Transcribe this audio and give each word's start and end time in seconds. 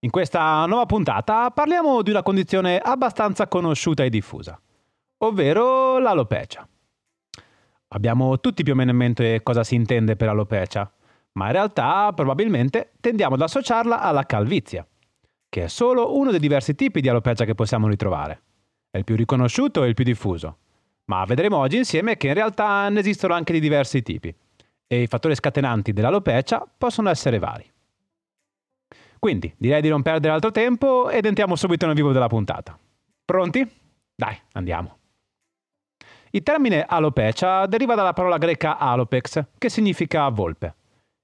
In 0.00 0.10
questa 0.10 0.64
nuova 0.66 0.86
puntata 0.86 1.50
parliamo 1.50 2.02
di 2.02 2.10
una 2.10 2.22
condizione 2.22 2.78
abbastanza 2.78 3.48
conosciuta 3.48 4.04
e 4.04 4.10
diffusa, 4.10 4.56
ovvero 5.24 5.98
l'alopecia. 5.98 6.68
Abbiamo 7.88 8.38
tutti 8.38 8.62
più 8.62 8.74
o 8.74 8.76
meno 8.76 8.92
in 8.92 8.96
mente 8.96 9.42
cosa 9.42 9.64
si 9.64 9.74
intende 9.74 10.14
per 10.14 10.28
alopecia, 10.28 10.88
ma 11.32 11.46
in 11.46 11.52
realtà 11.52 12.12
probabilmente 12.14 12.92
tendiamo 13.00 13.34
ad 13.34 13.40
associarla 13.40 14.00
alla 14.00 14.24
calvizia, 14.24 14.86
che 15.48 15.64
è 15.64 15.68
solo 15.68 16.16
uno 16.16 16.30
dei 16.30 16.38
diversi 16.38 16.76
tipi 16.76 17.00
di 17.00 17.08
alopecia 17.08 17.44
che 17.44 17.56
possiamo 17.56 17.88
ritrovare. 17.88 18.42
È 18.90 18.98
il 18.98 19.04
più 19.04 19.16
riconosciuto 19.16 19.82
e 19.82 19.88
il 19.88 19.94
più 19.94 20.04
diffuso, 20.04 20.58
ma 21.06 21.24
vedremo 21.24 21.56
oggi 21.56 21.76
insieme 21.76 22.16
che 22.16 22.28
in 22.28 22.34
realtà 22.34 22.88
ne 22.88 23.00
esistono 23.00 23.34
anche 23.34 23.52
di 23.52 23.58
diversi 23.58 24.02
tipi 24.02 24.32
e 24.86 25.02
i 25.02 25.08
fattori 25.08 25.34
scatenanti 25.34 25.92
dell'alopecia 25.92 26.64
possono 26.78 27.10
essere 27.10 27.40
vari. 27.40 27.68
Quindi 29.18 29.52
direi 29.56 29.80
di 29.80 29.88
non 29.88 30.02
perdere 30.02 30.34
altro 30.34 30.50
tempo 30.50 31.10
ed 31.10 31.26
entriamo 31.26 31.56
subito 31.56 31.86
nel 31.86 31.94
vivo 31.94 32.12
della 32.12 32.28
puntata. 32.28 32.78
Pronti? 33.24 33.68
Dai, 34.14 34.36
andiamo. 34.52 34.96
Il 36.30 36.42
termine 36.42 36.84
alopecia 36.86 37.66
deriva 37.66 37.94
dalla 37.94 38.12
parola 38.12 38.38
greca 38.38 38.78
alopex, 38.78 39.44
che 39.56 39.68
significa 39.70 40.28
volpe, 40.28 40.74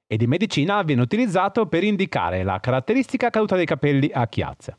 ed 0.06 0.23
in 0.23 0.28
medicina 0.28 0.83
viene 0.83 1.03
utilizzato 1.03 1.67
per 1.67 1.84
indicare 1.84 2.42
la 2.42 2.59
caratteristica 2.59 3.31
caduta 3.31 3.56
dei 3.56 3.67
capelli 3.67 4.11
a 4.12 4.27
chiazze. 4.27 4.79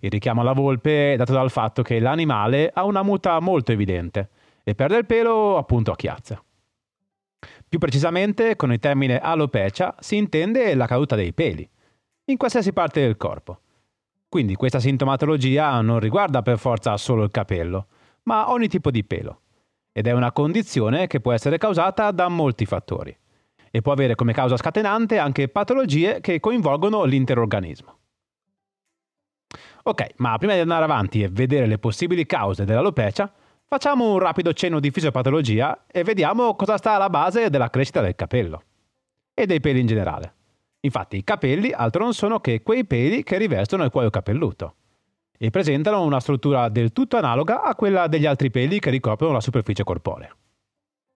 Il 0.00 0.10
richiamo 0.10 0.40
alla 0.40 0.52
volpe 0.52 1.14
è 1.14 1.16
dato 1.16 1.32
dal 1.32 1.50
fatto 1.50 1.82
che 1.82 1.98
l'animale 1.98 2.70
ha 2.72 2.84
una 2.84 3.02
muta 3.02 3.38
molto 3.40 3.72
evidente 3.72 4.30
e 4.62 4.74
perde 4.74 4.98
il 4.98 5.06
pelo 5.06 5.56
appunto 5.58 5.90
a 5.90 5.96
chiazze. 5.96 6.42
Più 7.68 7.78
precisamente, 7.78 8.56
con 8.56 8.72
il 8.72 8.78
termine 8.78 9.18
alopecia 9.18 9.94
si 9.98 10.16
intende 10.16 10.74
la 10.74 10.86
caduta 10.86 11.16
dei 11.16 11.32
peli, 11.32 11.68
in 12.26 12.36
qualsiasi 12.36 12.72
parte 12.72 13.00
del 13.00 13.16
corpo. 13.16 13.60
Quindi 14.28 14.54
questa 14.54 14.80
sintomatologia 14.80 15.80
non 15.80 16.00
riguarda 16.00 16.42
per 16.42 16.58
forza 16.58 16.96
solo 16.96 17.22
il 17.22 17.30
capello, 17.30 17.86
ma 18.24 18.50
ogni 18.50 18.68
tipo 18.68 18.90
di 18.90 19.04
pelo. 19.04 19.40
Ed 19.92 20.06
è 20.06 20.12
una 20.12 20.32
condizione 20.32 21.06
che 21.06 21.20
può 21.20 21.32
essere 21.32 21.58
causata 21.58 22.10
da 22.10 22.28
molti 22.28 22.66
fattori 22.66 23.16
e 23.70 23.82
può 23.82 23.92
avere 23.92 24.14
come 24.14 24.32
causa 24.32 24.56
scatenante 24.56 25.18
anche 25.18 25.48
patologie 25.48 26.20
che 26.20 26.40
coinvolgono 26.40 27.04
l'intero 27.04 27.40
organismo. 27.40 27.98
Ok, 29.84 30.14
ma 30.16 30.36
prima 30.36 30.54
di 30.54 30.60
andare 30.60 30.84
avanti 30.84 31.22
e 31.22 31.28
vedere 31.28 31.66
le 31.66 31.78
possibili 31.78 32.26
cause 32.26 32.64
dell'alopecia, 32.64 33.32
facciamo 33.64 34.12
un 34.12 34.18
rapido 34.18 34.52
cenno 34.52 34.80
di 34.80 34.90
fisiopatologia 34.90 35.84
e 35.86 36.02
vediamo 36.02 36.56
cosa 36.56 36.76
sta 36.76 36.94
alla 36.94 37.08
base 37.08 37.50
della 37.50 37.70
crescita 37.70 38.00
del 38.00 38.16
capello 38.16 38.62
e 39.32 39.46
dei 39.46 39.60
peli 39.60 39.80
in 39.80 39.86
generale. 39.86 40.34
Infatti 40.86 41.16
i 41.16 41.24
capelli 41.24 41.72
altro 41.72 42.04
non 42.04 42.14
sono 42.14 42.38
che 42.38 42.62
quei 42.62 42.84
peli 42.84 43.24
che 43.24 43.38
rivestono 43.38 43.82
il 43.82 43.90
cuoio 43.90 44.08
capelluto 44.08 44.76
e 45.36 45.50
presentano 45.50 46.02
una 46.02 46.20
struttura 46.20 46.68
del 46.68 46.92
tutto 46.92 47.16
analoga 47.16 47.62
a 47.62 47.74
quella 47.74 48.06
degli 48.06 48.24
altri 48.24 48.50
peli 48.50 48.78
che 48.78 48.90
ricoprono 48.90 49.32
la 49.32 49.40
superficie 49.40 49.82
corporea. 49.82 50.34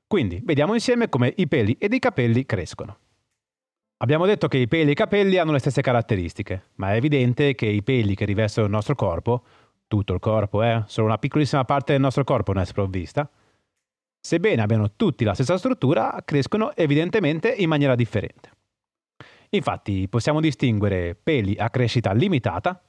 Quindi 0.09 0.43
vediamo 0.45 0.75
insieme 0.75 1.09
come 1.09 1.33
i 1.37 1.47
peli 1.47 1.77
ed 1.79 1.93
i 1.93 2.01
capelli 2.01 2.45
crescono. 2.45 2.99
Abbiamo 3.99 4.27
detto 4.27 4.49
che 4.49 4.59
i 4.59 4.67
peli 4.67 4.89
e 4.89 4.93
i 4.93 4.97
capelli 4.97 5.39
hanno 5.39 5.53
le 5.53 5.61
stesse 5.61 5.83
caratteristiche, 5.83 6.71
ma 6.77 6.93
è 6.93 6.97
evidente 6.97 7.55
che 7.55 7.67
i 7.67 7.83
peli 7.83 8.17
che 8.17 8.25
rivestono 8.25 8.67
il 8.67 8.73
nostro 8.73 8.97
corpo, 8.97 9.45
tutto 9.87 10.15
il 10.15 10.21
corpo, 10.21 10.65
eh, 10.65 10.83
solo 10.87 11.07
una 11.07 11.19
piccolissima 11.19 11.65
parte 11.65 11.93
del 11.93 12.01
nostro 12.01 12.25
corpo 12.25 12.53
non 12.53 12.63
è 12.63 12.67
sprovvista, 12.67 13.31
sebbene 14.19 14.63
abbiano 14.63 14.91
tutti 14.97 15.23
la 15.23 15.35
stessa 15.35 15.59
struttura, 15.59 16.21
crescono 16.25 16.75
evidentemente 16.75 17.51
in 17.51 17.69
maniera 17.69 17.95
differente. 17.95 18.59
Infatti 19.51 20.09
possiamo 20.09 20.41
distinguere 20.41 21.17
peli 21.21 21.57
a 21.57 21.71
crescita 21.71 22.13
limitata, 22.13 22.81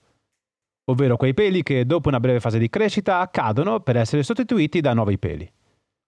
ovvero 0.85 1.17
quei 1.17 1.33
peli 1.33 1.63
che 1.63 1.85
dopo 1.85 2.09
una 2.09 2.19
breve 2.19 2.39
fase 2.39 2.59
di 2.59 2.69
crescita 2.69 3.27
cadono 3.31 3.79
per 3.79 3.97
essere 3.97 4.23
sostituiti 4.23 4.79
da 4.79 4.93
nuovi 4.93 5.17
peli. 5.17 5.51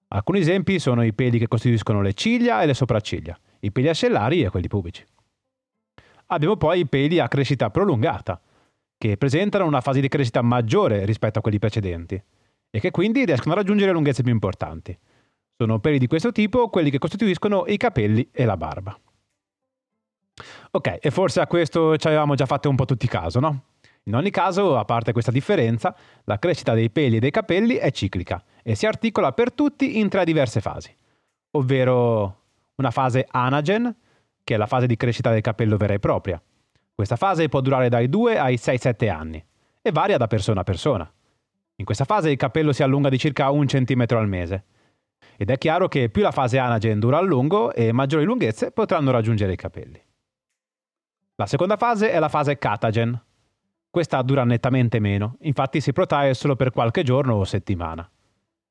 Alcuni 0.10 0.40
esempi 0.40 0.78
sono 0.78 1.04
i 1.04 1.14
peli 1.14 1.40
che 1.40 1.48
costituiscono 1.48 2.02
le 2.02 2.14
ciglia 2.14 2.62
e 2.62 2.68
le 2.68 2.76
sopracciglia, 2.76 3.38
i 3.62 3.72
peli 3.72 3.90
ascellari 3.90 4.44
e 4.44 4.50
quelli 4.50 4.68
pubici. 4.68 5.04
Abbiamo 6.28 6.56
poi 6.56 6.82
i 6.82 6.88
peli 6.88 7.20
a 7.20 7.28
crescita 7.28 7.72
prolungata, 7.72 8.40
che 8.96 9.18
presentano 9.18 9.66
una 9.66 9.82
fase 9.82 10.02
di 10.02 10.08
crescita 10.08 10.42
maggiore 10.44 11.04
rispetto 11.06 11.40
a 11.40 11.42
quelli 11.42 11.60
precedenti 11.60 12.22
e 12.70 12.80
che 12.80 12.92
quindi 12.92 13.26
riescono 13.26 13.54
a 13.54 13.58
raggiungere 13.58 13.92
lunghezze 13.92 14.24
più 14.24 14.32
importanti. 14.32 14.98
Sono 15.58 15.80
peli 15.80 15.98
di 15.98 16.08
questo 16.08 16.32
tipo 16.32 16.70
quelli 16.70 16.90
che 16.90 17.00
costituiscono 17.00 17.66
i 17.68 17.78
capelli 17.78 18.30
e 18.32 18.46
la 18.46 18.56
barba. 18.56 18.98
Ok, 20.72 20.98
e 21.00 21.12
forse 21.12 21.40
a 21.40 21.48
questo 21.48 21.98
ci 21.98 22.08
avevamo 22.08 22.36
già 22.36 22.46
fatto 22.46 22.70
un 22.70 22.76
po' 22.76 22.86
tutti 22.86 23.08
caso, 23.08 23.40
no? 23.40 23.64
In 24.06 24.16
ogni 24.16 24.32
caso, 24.32 24.78
a 24.78 24.86
parte 24.86 25.14
questa 25.14 25.32
differenza, 25.32 25.96
la 26.26 26.38
crescita 26.40 26.74
dei 26.74 26.90
peli 26.90 27.18
e 27.18 27.20
dei 27.20 27.32
capelli 27.32 27.76
è 27.76 27.92
ciclica 27.92 28.44
e 28.62 28.76
si 28.76 28.86
articola 28.86 29.32
per 29.32 29.54
tutti 29.54 30.00
in 30.00 30.10
tre 30.10 30.26
diverse 30.26 30.60
fasi, 30.60 30.94
ovvero 31.52 32.42
una 32.76 32.92
fase 32.92 33.26
anagen, 33.30 33.96
che 34.44 34.56
è 34.56 34.58
la 34.58 34.66
fase 34.66 34.88
di 34.88 34.98
crescita 34.98 35.32
del 35.32 35.42
capello 35.42 35.78
vera 35.78 35.94
e 35.94 36.00
propria. 36.00 36.42
Questa 36.94 37.16
fase 37.16 37.48
può 37.48 37.62
durare 37.62 37.88
dai 37.88 38.10
2 38.10 38.38
ai 38.38 38.56
6-7 38.56 39.10
anni 39.10 39.44
e 39.82 39.92
varia 39.92 40.18
da 40.18 40.28
persona 40.28 40.62
a 40.62 40.64
persona. 40.64 41.12
In 41.76 41.86
questa 41.86 42.06
fase 42.06 42.30
il 42.30 42.38
capello 42.38 42.74
si 42.74 42.84
allunga 42.84 43.10
di 43.10 43.18
circa 43.18 43.52
un 43.52 43.68
centimetro 43.68 44.20
al 44.20 44.28
mese. 44.28 44.66
Ed 45.38 45.50
è 45.50 45.58
chiaro 45.58 45.88
che 45.88 46.10
più 46.10 46.22
la 46.22 46.32
fase 46.32 46.58
anagen 46.58 47.00
dura 47.00 47.20
a 47.20 47.22
lungo 47.22 47.74
e 47.74 47.92
maggiori 47.92 48.26
lunghezze 48.26 48.72
potranno 48.72 49.12
raggiungere 49.12 49.54
i 49.54 49.58
capelli. 49.58 50.02
La 51.36 51.48
seconda 51.48 51.78
fase 51.78 52.12
è 52.12 52.20
la 52.20 52.30
fase 52.30 52.60
catagen. 52.60 53.20
Questa 53.90 54.22
dura 54.22 54.44
nettamente 54.44 55.00
meno, 55.00 55.38
infatti 55.42 55.82
si 55.82 55.92
protrae 55.92 56.36
solo 56.36 56.56
per 56.56 56.70
qualche 56.70 57.02
giorno 57.02 57.36
o 57.36 57.44
settimana. 57.44 58.08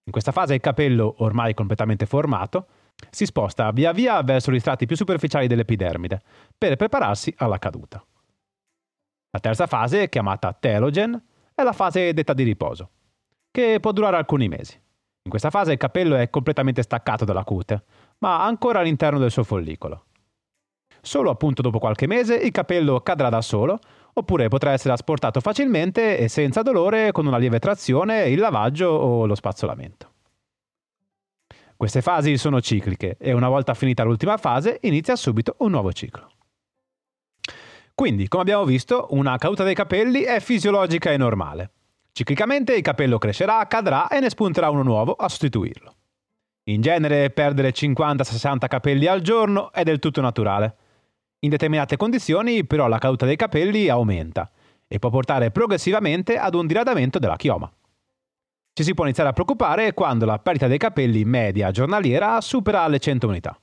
In 0.04 0.12
questa 0.12 0.30
fase 0.30 0.54
il 0.54 0.60
capello, 0.60 1.16
ormai 1.18 1.54
completamente 1.54 2.06
formato, 2.06 2.66
si 3.10 3.26
sposta 3.26 3.72
via 3.72 3.92
via 3.92 4.22
verso 4.22 4.52
gli 4.52 4.60
strati 4.60 4.86
più 4.86 4.94
superficiali 4.94 5.48
dell'epidermide 5.48 6.20
per 6.56 6.76
prepararsi 6.76 7.34
alla 7.38 7.58
caduta. 7.58 8.04
La 9.30 9.40
terza 9.40 9.66
fase, 9.66 10.08
chiamata 10.08 10.52
telogen, 10.52 11.20
è 11.54 11.62
la 11.64 11.72
fase 11.72 12.12
d'età 12.12 12.32
di 12.32 12.44
riposo, 12.44 12.90
che 13.50 13.78
può 13.80 13.90
durare 13.90 14.16
alcuni 14.16 14.46
mesi. 14.46 14.80
In 15.24 15.30
questa 15.30 15.50
fase 15.50 15.72
il 15.72 15.78
capello 15.78 16.14
è 16.14 16.30
completamente 16.30 16.82
staccato 16.82 17.24
dalla 17.24 17.44
cute, 17.44 17.84
ma 18.18 18.44
ancora 18.44 18.80
all'interno 18.80 19.18
del 19.18 19.32
suo 19.32 19.42
follicolo. 19.42 20.04
Solo 21.04 21.30
appunto 21.30 21.62
dopo 21.62 21.80
qualche 21.80 22.06
mese 22.06 22.36
il 22.36 22.52
capello 22.52 23.00
cadrà 23.00 23.28
da 23.28 23.42
solo, 23.42 23.80
oppure 24.12 24.46
potrà 24.46 24.70
essere 24.70 24.94
asportato 24.94 25.40
facilmente 25.40 26.16
e 26.16 26.28
senza 26.28 26.62
dolore 26.62 27.10
con 27.10 27.26
una 27.26 27.38
lieve 27.38 27.58
trazione, 27.58 28.28
il 28.28 28.38
lavaggio 28.38 28.86
o 28.86 29.26
lo 29.26 29.34
spazzolamento. 29.34 30.10
Queste 31.76 32.02
fasi 32.02 32.36
sono 32.36 32.60
cicliche 32.60 33.16
e 33.18 33.32
una 33.32 33.48
volta 33.48 33.74
finita 33.74 34.04
l'ultima 34.04 34.36
fase 34.36 34.78
inizia 34.82 35.16
subito 35.16 35.56
un 35.58 35.72
nuovo 35.72 35.92
ciclo. 35.92 36.30
Quindi, 37.96 38.28
come 38.28 38.42
abbiamo 38.42 38.64
visto, 38.64 39.08
una 39.10 39.36
caduta 39.38 39.64
dei 39.64 39.74
capelli 39.74 40.22
è 40.22 40.38
fisiologica 40.38 41.10
e 41.10 41.16
normale. 41.16 41.70
Ciclicamente 42.12 42.74
il 42.74 42.82
capello 42.82 43.18
crescerà, 43.18 43.66
cadrà 43.66 44.06
e 44.06 44.20
ne 44.20 44.30
spunterà 44.30 44.70
uno 44.70 44.84
nuovo 44.84 45.14
a 45.14 45.28
sostituirlo. 45.28 45.94
In 46.64 46.80
genere 46.80 47.30
perdere 47.30 47.72
50-60 47.72 48.68
capelli 48.68 49.06
al 49.06 49.20
giorno 49.20 49.72
è 49.72 49.82
del 49.82 49.98
tutto 49.98 50.20
naturale. 50.20 50.76
In 51.44 51.50
determinate 51.50 51.96
condizioni 51.96 52.64
però 52.64 52.86
la 52.86 52.98
caduta 52.98 53.26
dei 53.26 53.34
capelli 53.34 53.88
aumenta 53.88 54.48
e 54.86 55.00
può 55.00 55.10
portare 55.10 55.50
progressivamente 55.50 56.38
ad 56.38 56.54
un 56.54 56.68
diradamento 56.68 57.18
della 57.18 57.34
chioma. 57.34 57.70
Ci 58.72 58.84
si 58.84 58.94
può 58.94 59.04
iniziare 59.04 59.30
a 59.30 59.32
preoccupare 59.32 59.92
quando 59.92 60.24
la 60.24 60.38
perdita 60.38 60.68
dei 60.68 60.78
capelli 60.78 61.24
media 61.24 61.72
giornaliera 61.72 62.40
supera 62.40 62.86
le 62.86 63.00
100 63.00 63.26
unità, 63.26 63.60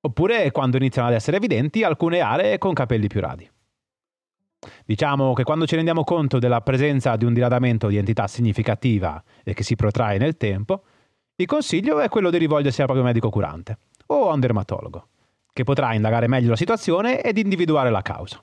oppure 0.00 0.50
quando 0.50 0.78
iniziano 0.78 1.06
ad 1.06 1.14
essere 1.14 1.36
evidenti 1.36 1.84
alcune 1.84 2.18
aree 2.18 2.58
con 2.58 2.72
capelli 2.72 3.06
più 3.06 3.20
radi. 3.20 3.48
Diciamo 4.84 5.32
che 5.32 5.44
quando 5.44 5.68
ci 5.68 5.76
rendiamo 5.76 6.02
conto 6.02 6.40
della 6.40 6.60
presenza 6.60 7.14
di 7.14 7.24
un 7.24 7.32
diradamento 7.32 7.86
di 7.86 7.98
entità 7.98 8.26
significativa 8.26 9.22
e 9.44 9.54
che 9.54 9.62
si 9.62 9.76
protrae 9.76 10.18
nel 10.18 10.36
tempo, 10.36 10.82
il 11.36 11.46
consiglio 11.46 12.00
è 12.00 12.08
quello 12.08 12.30
di 12.30 12.38
rivolgersi 12.38 12.80
al 12.80 12.86
proprio 12.86 13.06
medico 13.06 13.30
curante 13.30 13.78
o 14.06 14.28
a 14.28 14.34
un 14.34 14.40
dermatologo 14.40 15.09
che 15.60 15.64
potrà 15.64 15.92
indagare 15.92 16.26
meglio 16.26 16.48
la 16.48 16.56
situazione 16.56 17.20
ed 17.20 17.36
individuare 17.36 17.90
la 17.90 18.00
causa. 18.00 18.42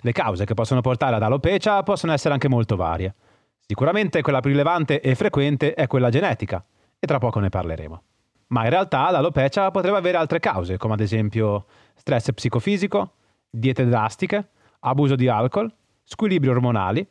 Le 0.00 0.12
cause 0.12 0.46
che 0.46 0.54
possono 0.54 0.80
portare 0.80 1.16
ad 1.16 1.22
alopecia 1.22 1.82
possono 1.82 2.12
essere 2.12 2.32
anche 2.32 2.48
molto 2.48 2.76
varie. 2.76 3.14
Sicuramente 3.60 4.22
quella 4.22 4.40
più 4.40 4.50
rilevante 4.50 5.00
e 5.00 5.14
frequente 5.14 5.74
è 5.74 5.86
quella 5.86 6.08
genetica, 6.08 6.64
e 6.98 7.06
tra 7.06 7.18
poco 7.18 7.40
ne 7.40 7.50
parleremo. 7.50 8.02
Ma 8.48 8.64
in 8.64 8.70
realtà 8.70 9.10
l'alopecia 9.10 9.70
potrebbe 9.70 9.98
avere 9.98 10.16
altre 10.16 10.40
cause, 10.40 10.78
come 10.78 10.94
ad 10.94 11.00
esempio 11.00 11.66
stress 11.94 12.32
psicofisico, 12.32 13.14
diete 13.50 13.84
drastiche, 13.84 14.48
abuso 14.80 15.14
di 15.14 15.28
alcol, 15.28 15.72
squilibri 16.04 16.48
ormonali, 16.48 17.06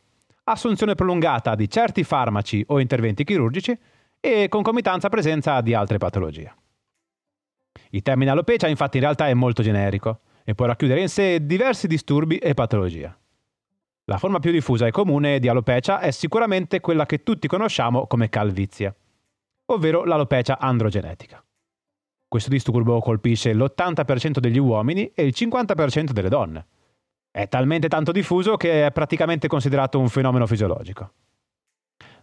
assunzione 0.46 0.96
prolungata 0.96 1.54
di 1.54 1.70
certi 1.70 2.04
farmaci 2.04 2.64
o 2.68 2.80
interventi 2.80 3.24
chirurgici 3.24 3.78
e 4.20 4.48
concomitanza 4.50 5.10
presenza 5.10 5.62
di 5.62 5.74
altre 5.76 5.98
patologie. 5.98 6.56
Il 7.92 8.02
termine 8.02 8.32
alopecia 8.32 8.68
infatti 8.68 8.98
in 8.98 9.04
realtà 9.04 9.28
è 9.28 9.34
molto 9.34 9.64
generico 9.64 10.20
e 10.44 10.56
può 10.56 10.66
racchiudere 10.66 11.02
in 11.02 11.10
sé 11.10 11.46
diversi 11.46 11.88
disturbi 11.88 12.38
e 12.38 12.54
patologie. 12.54 13.18
La 14.06 14.18
forma 14.18 14.40
più 14.40 14.52
diffusa 14.52 14.88
e 14.88 14.92
comune 14.92 15.40
di 15.40 15.48
alopecia 15.48 16.00
è 16.00 16.12
sicuramente 16.12 16.80
quella 16.80 17.06
che 17.06 17.24
tutti 17.24 17.48
conosciamo 17.48 18.08
come 18.08 18.30
calvizie, 18.30 18.96
ovvero 19.66 20.04
l'alopecia 20.04 20.58
androgenetica. 20.58 21.44
Questo 22.28 22.50
disturbo 22.50 23.00
colpisce 23.02 23.54
l'80% 23.54 24.40
degli 24.40 24.58
uomini 24.58 25.12
e 25.14 25.26
il 25.26 25.34
50% 25.36 26.12
delle 26.12 26.30
donne. 26.30 26.66
È 27.30 27.48
talmente 27.48 27.90
tanto 27.90 28.12
diffuso 28.12 28.56
che 28.56 28.86
è 28.86 28.92
praticamente 28.92 29.48
considerato 29.48 30.00
un 30.00 30.08
fenomeno 30.08 30.48
fisiologico. 30.48 31.12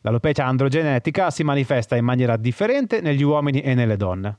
L'alopecia 0.00 0.46
androgenetica 0.46 1.30
si 1.30 1.42
manifesta 1.42 1.96
in 1.96 2.04
maniera 2.04 2.36
differente 2.36 3.00
negli 3.00 3.22
uomini 3.22 3.60
e 3.60 3.74
nelle 3.74 3.96
donne. 3.96 4.38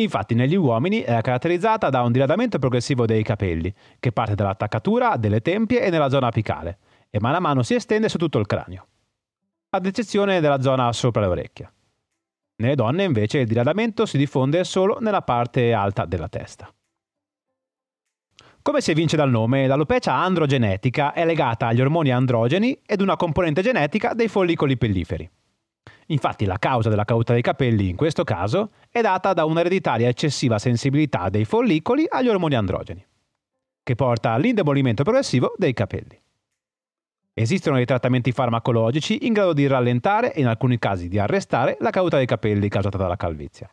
Infatti 0.00 0.34
negli 0.34 0.54
uomini 0.54 1.00
è 1.00 1.20
caratterizzata 1.22 1.90
da 1.90 2.02
un 2.02 2.12
diradamento 2.12 2.60
progressivo 2.60 3.04
dei 3.04 3.24
capelli, 3.24 3.74
che 3.98 4.12
parte 4.12 4.36
dall'attaccatura, 4.36 5.16
delle 5.16 5.40
tempie 5.40 5.82
e 5.82 5.90
nella 5.90 6.08
zona 6.08 6.28
apicale, 6.28 6.78
e 7.10 7.18
mano 7.20 7.36
a 7.36 7.40
mano 7.40 7.62
si 7.64 7.74
estende 7.74 8.08
su 8.08 8.16
tutto 8.16 8.38
il 8.38 8.46
cranio, 8.46 8.86
ad 9.70 9.86
eccezione 9.86 10.40
della 10.40 10.60
zona 10.60 10.92
sopra 10.92 11.22
le 11.22 11.26
orecchie. 11.26 11.72
Nelle 12.56 12.76
donne 12.76 13.02
invece 13.02 13.38
il 13.38 13.48
diradamento 13.48 14.06
si 14.06 14.18
diffonde 14.18 14.62
solo 14.62 14.98
nella 15.00 15.22
parte 15.22 15.72
alta 15.72 16.04
della 16.04 16.28
testa. 16.28 16.72
Come 18.62 18.80
si 18.80 18.92
evince 18.92 19.16
dal 19.16 19.30
nome, 19.30 19.66
l'alopecia 19.66 20.14
androgenetica 20.14 21.12
è 21.12 21.24
legata 21.24 21.66
agli 21.66 21.80
ormoni 21.80 22.12
androgeni 22.12 22.80
ed 22.86 23.00
una 23.00 23.16
componente 23.16 23.62
genetica 23.62 24.14
dei 24.14 24.28
follicoli 24.28 24.76
pelliferi. 24.76 25.28
Infatti 26.10 26.46
la 26.46 26.58
causa 26.58 26.88
della 26.88 27.04
caduta 27.04 27.32
dei 27.32 27.42
capelli 27.42 27.88
in 27.88 27.96
questo 27.96 28.24
caso 28.24 28.70
è 28.90 29.00
data 29.00 29.34
da 29.34 29.44
un'ereditaria 29.44 30.08
eccessiva 30.08 30.58
sensibilità 30.58 31.28
dei 31.28 31.44
follicoli 31.44 32.06
agli 32.08 32.28
ormoni 32.28 32.54
androgeni, 32.54 33.04
che 33.82 33.94
porta 33.94 34.32
all'indebolimento 34.32 35.02
progressivo 35.02 35.52
dei 35.56 35.74
capelli. 35.74 36.18
Esistono 37.34 37.76
dei 37.76 37.84
trattamenti 37.84 38.32
farmacologici 38.32 39.26
in 39.26 39.34
grado 39.34 39.52
di 39.52 39.66
rallentare 39.66 40.32
e 40.32 40.40
in 40.40 40.46
alcuni 40.46 40.78
casi 40.78 41.08
di 41.08 41.18
arrestare 41.18 41.76
la 41.80 41.90
caduta 41.90 42.16
dei 42.16 42.26
capelli 42.26 42.68
causata 42.68 42.96
dalla 42.96 43.16
calvizie. 43.16 43.70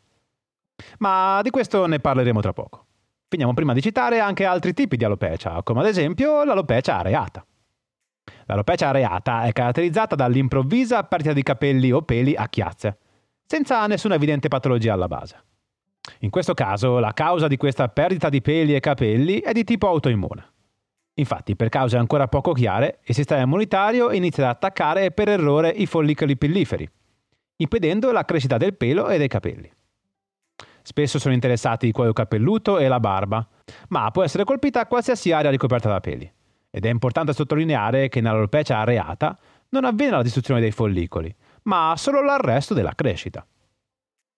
Ma 0.99 1.39
di 1.41 1.49
questo 1.49 1.85
ne 1.85 1.99
parleremo 1.99 2.41
tra 2.41 2.53
poco. 2.53 2.85
Finiamo 3.29 3.53
prima 3.53 3.73
di 3.73 3.81
citare 3.81 4.19
anche 4.19 4.45
altri 4.45 4.73
tipi 4.73 4.97
di 4.97 5.05
alopecia, 5.05 5.63
come 5.63 5.79
ad 5.79 5.87
esempio 5.87 6.43
l'alopecia 6.43 6.97
areata. 6.97 7.45
L'alopecia 8.45 8.89
areata 8.89 9.43
è 9.43 9.51
caratterizzata 9.51 10.15
dall'improvvisa 10.15 11.03
perdita 11.03 11.33
di 11.33 11.43
capelli 11.43 11.91
o 11.91 12.01
peli 12.03 12.35
a 12.35 12.47
chiazze, 12.47 12.97
senza 13.45 13.85
nessuna 13.87 14.15
evidente 14.15 14.47
patologia 14.47 14.93
alla 14.93 15.07
base. 15.07 15.43
In 16.19 16.29
questo 16.29 16.53
caso 16.53 16.99
la 16.99 17.13
causa 17.13 17.47
di 17.47 17.57
questa 17.57 17.87
perdita 17.89 18.29
di 18.29 18.41
peli 18.41 18.75
e 18.75 18.79
capelli 18.79 19.39
è 19.39 19.51
di 19.51 19.63
tipo 19.63 19.87
autoimmune. 19.87 20.53
Infatti, 21.15 21.55
per 21.55 21.69
cause 21.69 21.97
ancora 21.97 22.27
poco 22.27 22.51
chiare, 22.51 22.99
il 23.05 23.15
sistema 23.15 23.41
immunitario 23.41 24.11
inizia 24.11 24.43
ad 24.43 24.49
attaccare 24.49 25.11
per 25.11 25.29
errore 25.29 25.69
i 25.69 25.85
follicoli 25.85 26.37
pilliferi, 26.37 26.87
impedendo 27.57 28.11
la 28.11 28.25
crescita 28.25 28.57
del 28.57 28.75
pelo 28.75 29.07
e 29.07 29.17
dei 29.17 29.29
capelli. 29.29 29.71
Spesso 30.83 31.17
sono 31.17 31.33
interessati 31.33 31.87
il 31.87 31.93
cuoio 31.93 32.13
capelluto 32.13 32.77
e 32.77 32.87
la 32.87 32.99
barba, 32.99 33.47
ma 33.87 34.11
può 34.11 34.23
essere 34.23 34.43
colpita 34.43 34.85
qualsiasi 34.85 35.31
area 35.31 35.49
ricoperta 35.49 35.89
da 35.89 35.99
peli. 35.99 36.31
Ed 36.75 36.85
è 36.85 36.89
importante 36.89 37.31
sottolineare 37.31 38.09
che 38.09 38.19
nell'alopecia 38.19 38.79
areata 38.79 39.39
non 39.69 39.85
avviene 39.85 40.17
la 40.17 40.21
distruzione 40.21 40.59
dei 40.59 40.71
follicoli, 40.71 41.33
ma 41.63 41.93
solo 41.95 42.21
l'arresto 42.21 42.73
della 42.73 42.91
crescita. 42.93 43.47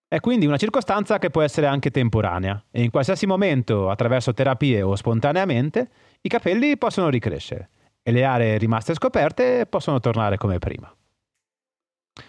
È 0.08 0.20
quindi 0.20 0.46
una 0.46 0.58
circostanza 0.58 1.18
che 1.18 1.32
può 1.32 1.42
essere 1.42 1.66
anche 1.66 1.90
temporanea 1.90 2.64
e 2.70 2.84
in 2.84 2.92
qualsiasi 2.92 3.26
momento, 3.26 3.90
attraverso 3.90 4.36
terapie 4.36 4.84
o 4.84 4.96
spontaneamente, 4.96 5.90
i 6.22 6.30
capelli 6.30 6.78
possono 6.78 7.10
ricrescere 7.10 7.70
e 8.04 8.12
le 8.12 8.24
aree 8.24 8.60
rimaste 8.60 8.94
scoperte 8.94 9.66
possono 9.66 10.00
tornare 10.00 10.38
come 10.38 10.60
prima. 10.60 10.96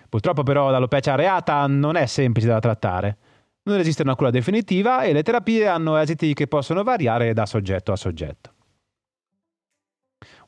Purtroppo 0.09 0.43
però 0.43 0.71
l'alopecia 0.71 1.13
areata 1.13 1.67
non 1.67 1.97
è 1.97 2.07
semplice 2.07 2.49
da 2.49 2.61
trattare. 2.61 3.19
Non 3.65 3.79
esiste 3.79 4.01
una 4.01 4.17
cura 4.17 4.31
definitiva 4.31 5.03
e 5.03 5.13
le 5.13 5.23
terapie 5.23 5.69
hanno 5.69 5.99
esiti 5.99 6.33
che 6.33 6.47
possono 6.47 6.83
variare 6.83 7.35
da 7.35 7.45
soggetto 7.45 7.93
a 7.93 7.97
soggetto. 7.97 8.55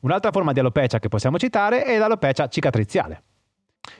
Un'altra 0.01 0.31
forma 0.31 0.51
di 0.51 0.59
alopecia 0.59 0.99
che 0.99 1.09
possiamo 1.09 1.37
citare 1.37 1.83
è 1.83 1.97
l'alopecia 1.97 2.47
cicatriziale. 2.47 3.23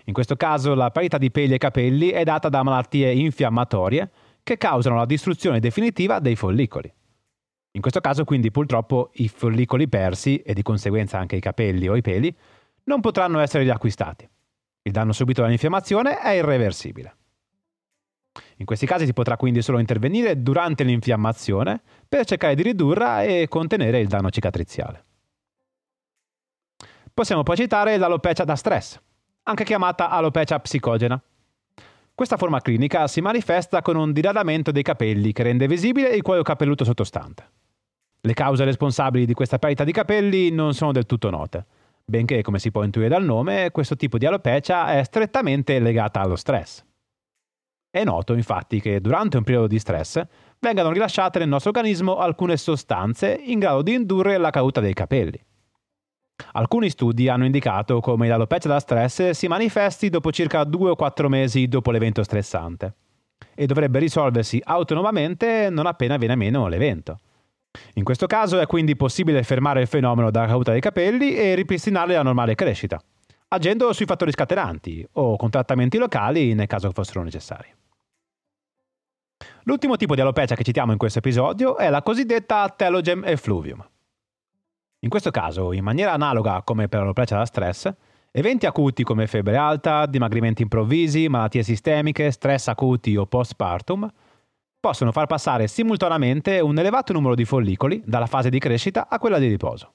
In 0.06 0.13
questo 0.13 0.35
caso 0.35 0.73
la 0.73 0.91
parità 0.91 1.18
di 1.18 1.31
peli 1.31 1.53
e 1.53 1.57
capelli 1.57 2.09
è 2.09 2.23
data 2.23 2.50
da 2.50 2.63
malattie 2.63 3.12
infiammatorie 3.13 4.09
che 4.44 4.57
causano 4.57 4.95
la 4.95 5.06
distruzione 5.06 5.59
definitiva 5.59 6.19
dei 6.19 6.35
follicoli. 6.35 6.91
In 7.73 7.81
questo 7.81 8.01
caso 8.01 8.25
quindi 8.25 8.51
purtroppo 8.51 9.12
i 9.15 9.27
follicoli 9.27 9.88
persi 9.88 10.38
e 10.38 10.53
di 10.53 10.62
conseguenza 10.62 11.18
anche 11.18 11.38
i 11.38 11.39
capelli 11.39 11.88
o 11.88 11.95
i 11.95 12.01
peli 12.01 12.35
non 12.85 13.00
potranno 13.00 13.39
essere 13.39 13.63
riacquistati. 13.63 14.27
Il 14.83 14.91
danno 14.91 15.13
subito 15.13 15.41
dall'infiammazione 15.41 16.19
è 16.19 16.31
irreversibile. 16.31 17.15
In 18.57 18.65
questi 18.65 18.85
casi 18.85 19.06
si 19.06 19.13
potrà 19.13 19.38
quindi 19.38 19.62
solo 19.62 19.79
intervenire 19.79 20.41
durante 20.41 20.83
l'infiammazione 20.83 21.81
per 22.07 22.25
cercare 22.25 22.56
di 22.56 22.63
ridurla 22.63 23.24
e 23.24 23.47
contenere 23.47 24.00
il 24.00 24.07
danno 24.07 24.29
cicatriziale. 24.29 25.06
Possiamo 27.13 27.43
poi 27.43 27.57
citare 27.57 27.97
l'alopecia 27.97 28.45
da 28.45 28.55
stress, 28.55 28.99
anche 29.43 29.63
chiamata 29.65 30.09
alopecia 30.09 30.59
psicogena. 30.59 31.21
Questa 32.15 32.37
forma 32.37 32.61
clinica 32.61 33.07
si 33.07 33.19
manifesta 33.19 33.81
con 33.81 33.97
un 33.97 34.13
diradamento 34.13 34.71
dei 34.71 34.83
capelli 34.83 35.33
che 35.33 35.43
rende 35.43 35.67
visibile 35.67 36.09
il 36.09 36.21
cuoio 36.21 36.41
capelluto 36.41 36.85
sottostante. 36.85 37.49
Le 38.21 38.33
cause 38.33 38.63
responsabili 38.63 39.25
di 39.25 39.33
questa 39.33 39.57
perdita 39.59 39.83
di 39.83 39.91
capelli 39.91 40.51
non 40.51 40.74
sono 40.74 40.91
del 40.91 41.05
tutto 41.05 41.29
note, 41.29 41.65
benché, 42.05 42.41
come 42.41 42.59
si 42.59 42.71
può 42.71 42.83
intuire 42.83 43.09
dal 43.09 43.24
nome, 43.24 43.71
questo 43.71 43.95
tipo 43.95 44.17
di 44.17 44.25
alopecia 44.25 44.93
è 44.93 45.03
strettamente 45.03 45.79
legata 45.79 46.21
allo 46.21 46.36
stress. 46.36 46.86
È 47.89 48.03
noto 48.05 48.33
infatti 48.33 48.79
che 48.79 49.01
durante 49.01 49.36
un 49.36 49.43
periodo 49.43 49.67
di 49.67 49.79
stress 49.79 50.21
vengano 50.59 50.91
rilasciate 50.91 51.39
nel 51.39 51.50
nostro 51.50 51.71
organismo 51.71 52.19
alcune 52.19 52.55
sostanze 52.55 53.33
in 53.43 53.59
grado 53.59 53.81
di 53.81 53.95
indurre 53.95 54.38
la 54.38 54.50
caduta 54.50 54.79
dei 54.79 54.93
capelli. 54.93 55.43
Alcuni 56.53 56.89
studi 56.89 57.27
hanno 57.27 57.45
indicato 57.45 58.00
come 58.00 58.27
l'alopecia 58.27 58.67
da 58.67 58.79
stress 58.79 59.31
si 59.31 59.48
manifesti 59.48 60.10
dopo 60.10 60.31
circa 60.31 60.63
2 60.63 60.91
o 60.91 60.95
4 60.95 61.29
mesi 61.29 61.67
dopo 61.67 61.91
l'evento 61.91 62.24
stressante 62.24 62.95
e 63.55 63.65
dovrebbe 63.65 64.00
risolversi 64.00 64.62
autonomamente 64.63 65.69
non 65.69 65.86
appena 65.86 66.17
viene 66.17 66.36
meno 66.36 66.67
l'evento. 66.67 67.19
In 67.95 68.03
questo 68.03 68.27
caso 68.27 68.60
è 68.60 68.65
quindi 68.65 68.95
possibile 68.95 69.43
fermare 69.43 69.81
il 69.81 69.88
fenomeno 69.88 70.29
della 70.29 70.45
caduta 70.45 70.71
dei 70.71 70.81
capelli 70.81 71.36
e 71.36 71.55
ripristinarle 71.55 72.15
la 72.15 72.24
normale 72.24 72.55
crescita, 72.55 73.01
agendo 73.50 73.93
sui 73.93 74.05
fattori 74.05 74.31
scatenanti 74.31 75.07
o 75.13 75.38
con 75.38 75.50
trattamenti 75.50 75.98
locali 75.98 76.53
nel 76.53 76.67
caso 76.67 76.91
fossero 76.91 77.24
necessari. 77.24 77.74
L'ultimo 79.63 79.95
tipo 79.95 80.15
di 80.15 80.21
alopecia 80.21 80.55
che 80.55 80.63
citiamo 80.63 80.91
in 80.91 80.98
questo 80.98 81.19
episodio 81.19 81.77
è 81.77 81.89
la 81.89 82.01
cosiddetta 82.01 82.67
telogem 82.69 83.24
effluvium. 83.25 83.86
In 85.03 85.10
questo 85.10 85.31
caso, 85.31 85.72
in 85.72 85.84
maniera 85.84 86.13
analoga 86.13 86.62
come 86.63 86.88
per 86.88 87.00
l'alopecia 87.00 87.38
da 87.38 87.46
stress, 87.46 87.91
eventi 88.31 88.67
acuti 88.67 89.03
come 89.03 89.25
febbre 89.25 89.58
alta, 89.58 90.05
dimagrimenti 90.05 90.62
improvvisi, 90.62 91.27
malattie 91.27 91.63
sistemiche, 91.63 92.29
stress 92.29 92.67
acuti 92.67 93.15
o 93.15 93.25
postpartum 93.25 94.08
possono 94.79 95.12
far 95.12 95.27
passare 95.27 95.67
simultaneamente 95.67 96.60
un 96.60 96.77
elevato 96.77 97.13
numero 97.13 97.36
di 97.36 97.46
follicoli 97.46 98.01
dalla 98.03 98.25
fase 98.25 98.50
di 98.50 98.58
crescita 98.58 99.08
a 99.10 99.20
quella 99.20 99.38
di 99.38 99.48
riposo. 99.48 99.93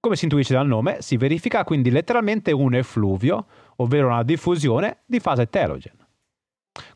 Come 0.00 0.16
si 0.16 0.24
intuisce 0.24 0.54
dal 0.54 0.66
nome, 0.66 1.00
si 1.00 1.16
verifica 1.16 1.64
quindi 1.64 1.90
letteralmente 1.90 2.50
un 2.50 2.74
effluvio, 2.74 3.46
ovvero 3.76 4.08
una 4.08 4.22
diffusione 4.22 5.02
di 5.06 5.20
fase 5.20 5.48
telogen. 5.48 5.96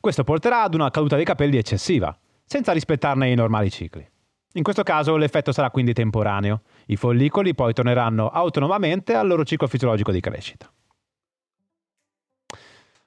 Questo 0.00 0.25
porterà 0.25 0.62
ad 0.62 0.75
una 0.75 0.91
caduta 0.91 1.17
dei 1.17 1.25
capelli 1.25 1.57
eccessiva, 1.57 2.17
senza 2.45 2.73
rispettarne 2.73 3.31
i 3.31 3.35
normali 3.35 3.71
cicli. 3.71 4.07
In 4.55 4.62
questo 4.62 4.83
caso 4.83 5.17
l'effetto 5.17 5.52
sarà 5.52 5.71
quindi 5.71 5.93
temporaneo. 5.93 6.62
I 6.87 6.97
follicoli 6.97 7.55
poi 7.55 7.73
torneranno 7.73 8.28
autonomamente 8.28 9.14
al 9.14 9.26
loro 9.26 9.45
ciclo 9.45 9.67
fisiologico 9.67 10.11
di 10.11 10.21
crescita. 10.21 10.71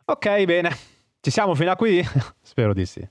Ok, 0.05 0.43
bene. 0.45 0.69
Ci 1.19 1.31
siamo 1.31 1.55
fino 1.55 1.71
a 1.71 1.75
qui? 1.75 2.03
Spero 2.41 2.73
di 2.73 2.85
sì. 2.85 3.07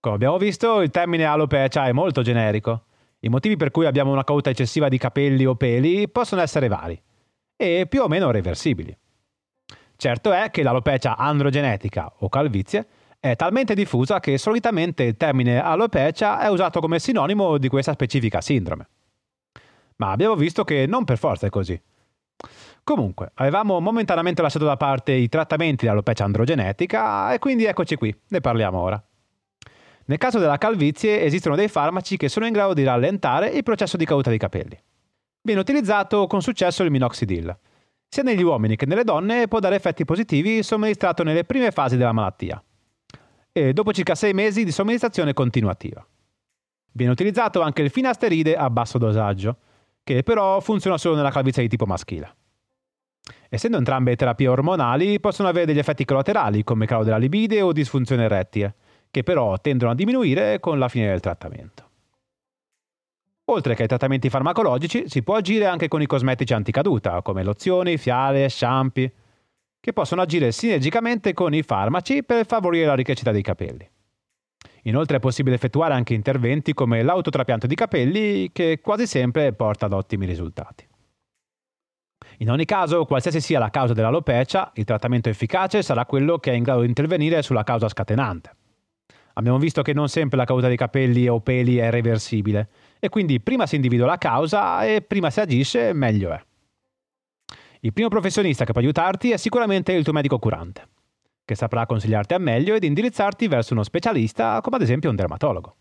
Come 0.00 0.14
abbiamo 0.14 0.36
visto, 0.36 0.80
il 0.80 0.90
termine 0.90 1.24
alopecia 1.24 1.86
è 1.86 1.92
molto 1.92 2.22
generico. 2.22 2.84
I 3.20 3.28
motivi 3.28 3.56
per 3.56 3.70
cui 3.70 3.86
abbiamo 3.86 4.12
una 4.12 4.22
caduta 4.22 4.50
eccessiva 4.50 4.88
di 4.88 4.98
capelli 4.98 5.46
o 5.46 5.54
peli 5.54 6.08
possono 6.10 6.42
essere 6.42 6.68
vari 6.68 7.00
e 7.56 7.86
più 7.88 8.02
o 8.02 8.08
meno 8.08 8.30
reversibili. 8.30 8.96
Certo 9.96 10.32
è 10.32 10.50
che 10.50 10.62
l'alopecia 10.62 11.16
androgenetica 11.16 12.12
o 12.18 12.28
calvizie 12.28 12.86
è 13.24 13.36
talmente 13.36 13.74
diffusa 13.74 14.20
che 14.20 14.36
solitamente 14.36 15.02
il 15.02 15.16
termine 15.16 15.58
alopecia 15.58 16.40
è 16.40 16.48
usato 16.48 16.80
come 16.80 16.98
sinonimo 16.98 17.56
di 17.56 17.68
questa 17.68 17.94
specifica 17.94 18.42
sindrome. 18.42 18.86
Ma 19.96 20.10
abbiamo 20.10 20.34
visto 20.34 20.62
che 20.62 20.84
non 20.86 21.04
per 21.04 21.16
forza 21.16 21.46
è 21.46 21.48
così. 21.48 21.80
Comunque, 22.82 23.30
avevamo 23.36 23.80
momentaneamente 23.80 24.42
lasciato 24.42 24.66
da 24.66 24.76
parte 24.76 25.12
i 25.12 25.30
trattamenti 25.30 25.86
di 25.86 25.90
alopecia 25.90 26.22
androgenetica 26.22 27.32
e 27.32 27.38
quindi 27.38 27.64
eccoci 27.64 27.96
qui, 27.96 28.14
ne 28.28 28.40
parliamo 28.42 28.78
ora. 28.78 29.02
Nel 30.04 30.18
caso 30.18 30.38
della 30.38 30.58
calvizie 30.58 31.22
esistono 31.22 31.56
dei 31.56 31.68
farmaci 31.68 32.18
che 32.18 32.28
sono 32.28 32.44
in 32.44 32.52
grado 32.52 32.74
di 32.74 32.84
rallentare 32.84 33.48
il 33.48 33.62
processo 33.62 33.96
di 33.96 34.04
caduta 34.04 34.28
dei 34.28 34.38
capelli. 34.38 34.78
Viene 35.40 35.62
utilizzato 35.62 36.26
con 36.26 36.42
successo 36.42 36.82
il 36.82 36.90
minoxidil. 36.90 37.58
Sia 38.06 38.22
negli 38.22 38.42
uomini 38.42 38.76
che 38.76 38.84
nelle 38.84 39.02
donne 39.02 39.48
può 39.48 39.60
dare 39.60 39.76
effetti 39.76 40.04
positivi 40.04 40.62
somministrato 40.62 41.22
nelle 41.22 41.44
prime 41.44 41.70
fasi 41.70 41.96
della 41.96 42.12
malattia 42.12 42.62
e 43.56 43.72
dopo 43.72 43.92
circa 43.92 44.16
6 44.16 44.32
mesi 44.32 44.64
di 44.64 44.72
somministrazione 44.72 45.32
continuativa. 45.32 46.04
Viene 46.90 47.12
utilizzato 47.12 47.60
anche 47.60 47.82
il 47.82 47.90
finasteride 47.90 48.56
a 48.56 48.68
basso 48.68 48.98
dosaggio, 48.98 49.58
che 50.02 50.24
però 50.24 50.58
funziona 50.58 50.98
solo 50.98 51.14
nella 51.14 51.30
calvizie 51.30 51.62
di 51.62 51.68
tipo 51.68 51.86
maschile. 51.86 52.34
Essendo 53.48 53.76
entrambe 53.76 54.16
terapie 54.16 54.48
ormonali, 54.48 55.20
possono 55.20 55.48
avere 55.48 55.66
degli 55.66 55.78
effetti 55.78 56.04
collaterali 56.04 56.64
come 56.64 56.86
calo 56.86 57.04
della 57.04 57.16
libide 57.16 57.62
o 57.62 57.70
disfunzione 57.70 58.24
erettile, 58.24 58.74
che 59.08 59.22
però 59.22 59.56
tendono 59.58 59.92
a 59.92 59.94
diminuire 59.94 60.58
con 60.58 60.80
la 60.80 60.88
fine 60.88 61.06
del 61.06 61.20
trattamento. 61.20 61.90
Oltre 63.44 63.76
che 63.76 63.82
ai 63.82 63.88
trattamenti 63.88 64.30
farmacologici, 64.30 65.08
si 65.08 65.22
può 65.22 65.36
agire 65.36 65.66
anche 65.66 65.86
con 65.86 66.02
i 66.02 66.06
cosmetici 66.06 66.54
anticaduta, 66.54 67.22
come 67.22 67.44
lozioni, 67.44 67.98
fiale, 67.98 68.48
shampoo, 68.48 69.08
che 69.84 69.92
possono 69.92 70.22
agire 70.22 70.50
sinergicamente 70.50 71.34
con 71.34 71.52
i 71.52 71.62
farmaci 71.62 72.24
per 72.24 72.46
favorire 72.46 72.86
la 72.86 72.94
ricrescita 72.94 73.32
dei 73.32 73.42
capelli. 73.42 73.86
Inoltre 74.84 75.18
è 75.18 75.20
possibile 75.20 75.56
effettuare 75.56 75.92
anche 75.92 76.14
interventi 76.14 76.72
come 76.72 77.02
l'autotrapianto 77.02 77.66
di 77.66 77.74
capelli, 77.74 78.50
che 78.50 78.80
quasi 78.80 79.06
sempre 79.06 79.52
porta 79.52 79.84
ad 79.84 79.92
ottimi 79.92 80.24
risultati. 80.24 80.88
In 82.38 82.50
ogni 82.50 82.64
caso, 82.64 83.04
qualsiasi 83.04 83.42
sia 83.42 83.58
la 83.58 83.68
causa 83.68 83.92
dell'alopecia, 83.92 84.70
il 84.76 84.84
trattamento 84.84 85.28
efficace 85.28 85.82
sarà 85.82 86.06
quello 86.06 86.38
che 86.38 86.52
è 86.52 86.54
in 86.54 86.62
grado 86.62 86.80
di 86.80 86.86
intervenire 86.86 87.42
sulla 87.42 87.62
causa 87.62 87.86
scatenante. 87.86 88.56
Abbiamo 89.34 89.58
visto 89.58 89.82
che 89.82 89.92
non 89.92 90.08
sempre 90.08 90.38
la 90.38 90.46
caduta 90.46 90.68
dei 90.68 90.78
capelli 90.78 91.28
o 91.28 91.40
peli 91.40 91.76
è 91.76 91.90
reversibile 91.90 92.70
e 92.98 93.10
quindi 93.10 93.38
prima 93.38 93.66
si 93.66 93.74
individua 93.74 94.06
la 94.06 94.16
causa 94.16 94.82
e 94.86 95.02
prima 95.02 95.28
si 95.28 95.40
agisce 95.40 95.92
meglio 95.92 96.32
è. 96.32 96.42
Il 97.84 97.92
primo 97.92 98.08
professionista 98.08 98.64
che 98.64 98.72
può 98.72 98.80
aiutarti 98.80 99.30
è 99.30 99.36
sicuramente 99.36 99.92
il 99.92 100.04
tuo 100.04 100.14
medico 100.14 100.38
curante, 100.38 100.88
che 101.44 101.54
saprà 101.54 101.84
consigliarti 101.84 102.32
a 102.32 102.38
meglio 102.38 102.74
ed 102.74 102.82
indirizzarti 102.82 103.46
verso 103.46 103.74
uno 103.74 103.82
specialista 103.82 104.58
come 104.62 104.76
ad 104.76 104.82
esempio 104.82 105.10
un 105.10 105.16
dermatologo. 105.16 105.76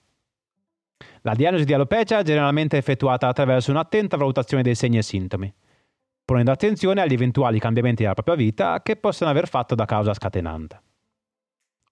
La 1.22 1.34
diagnosi 1.34 1.64
di 1.64 1.74
alopecia 1.74 2.20
è 2.20 2.24
generalmente 2.24 2.76
effettuata 2.76 3.30
attraverso 3.30 3.72
un'attenta 3.72 4.18
valutazione 4.18 4.64
dei 4.64 4.76
segni 4.76 4.98
e 4.98 5.02
sintomi, 5.02 5.54
ponendo 6.26 6.52
attenzione 6.52 7.00
agli 7.00 7.14
eventuali 7.14 7.58
cambiamenti 7.58 8.02
della 8.02 8.16
propria 8.16 8.36
vita 8.36 8.82
che 8.82 8.98
possono 8.98 9.30
aver 9.30 9.48
fatto 9.48 9.74
da 9.74 9.86
causa 9.86 10.14
scatenante. 10.14 10.82